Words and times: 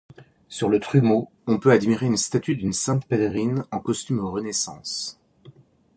Sur 0.49 0.67
le 0.69 0.79
trumeau 0.79 1.29
on 1.45 1.59
peut 1.59 1.69
admirer 1.69 2.07
une 2.07 2.17
statue 2.17 2.55
d'une 2.55 2.73
sainte 2.73 3.05
Pèlerine 3.05 3.65
en 3.69 3.77
costume 3.79 4.21
Renaissance. 4.25 5.19